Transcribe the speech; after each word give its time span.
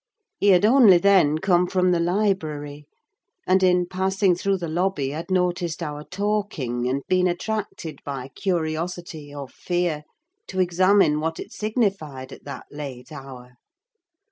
He 0.39 0.47
had 0.47 0.65
only 0.65 0.97
then 0.97 1.37
come 1.37 1.67
from 1.67 1.91
the 1.91 1.99
library; 1.99 2.87
and, 3.45 3.61
in 3.61 3.85
passing 3.85 4.33
through 4.33 4.57
the 4.57 4.67
lobby, 4.67 5.09
had 5.11 5.29
noticed 5.29 5.83
our 5.83 6.03
talking 6.03 6.89
and 6.89 7.03
been 7.07 7.27
attracted 7.27 7.99
by 8.03 8.29
curiosity, 8.29 9.31
or 9.31 9.47
fear, 9.47 10.03
to 10.47 10.59
examine 10.59 11.19
what 11.19 11.39
it 11.39 11.51
signified, 11.51 12.31
at 12.31 12.45
that 12.45 12.65
late 12.71 13.11
hour. 13.11 13.57